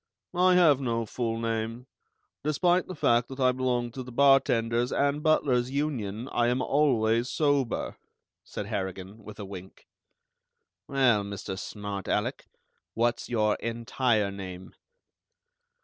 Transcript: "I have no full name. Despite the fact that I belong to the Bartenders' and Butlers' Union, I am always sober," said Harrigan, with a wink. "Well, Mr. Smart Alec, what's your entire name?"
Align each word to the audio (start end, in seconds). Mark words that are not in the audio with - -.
"I 0.33 0.55
have 0.55 0.79
no 0.79 1.05
full 1.05 1.37
name. 1.37 1.85
Despite 2.43 2.87
the 2.87 2.95
fact 2.95 3.27
that 3.29 3.39
I 3.39 3.51
belong 3.51 3.91
to 3.91 4.01
the 4.01 4.11
Bartenders' 4.11 4.91
and 4.91 5.21
Butlers' 5.21 5.69
Union, 5.69 6.27
I 6.29 6.47
am 6.47 6.59
always 6.59 7.29
sober," 7.29 7.97
said 8.43 8.65
Harrigan, 8.65 9.23
with 9.23 9.37
a 9.39 9.45
wink. 9.45 9.87
"Well, 10.87 11.23
Mr. 11.23 11.55
Smart 11.55 12.07
Alec, 12.07 12.47
what's 12.95 13.29
your 13.29 13.57
entire 13.57 14.31
name?" 14.31 14.73